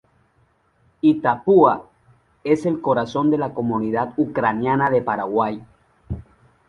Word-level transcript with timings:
Itapúa 1.03 1.87
es 2.43 2.65
el 2.65 2.81
corazón 2.81 3.29
de 3.29 3.37
la 3.37 3.53
comunidad 3.53 4.13
ucraniana 4.17 4.89
de 4.89 5.03
Paraguay. 5.03 5.63